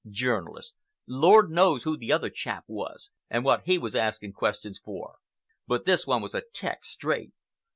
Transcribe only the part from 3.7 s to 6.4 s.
was asking questions for, but this one was